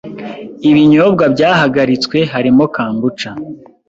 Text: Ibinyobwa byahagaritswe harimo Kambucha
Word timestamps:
Ibinyobwa 0.69 1.23
byahagaritswe 1.33 2.17
harimo 2.33 2.63
Kambucha 2.75 3.31